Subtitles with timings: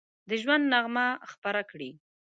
[0.29, 1.91] د ژوند نغمه خپره کړي